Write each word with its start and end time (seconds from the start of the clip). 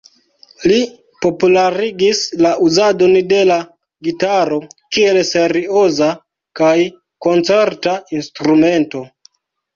Li 0.69 0.77
popularigis 1.25 2.21
la 2.45 2.53
uzadon 2.67 3.13
de 3.33 3.41
la 3.49 3.59
gitaro 4.09 4.59
kiel 4.97 5.21
serioza 5.33 6.09
kaj 6.63 6.73
koncerta 7.29 7.97
instrumento. 8.19 9.07